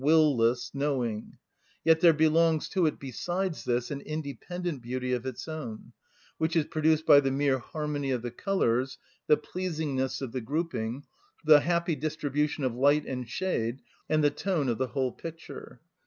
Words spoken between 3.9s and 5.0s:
an independent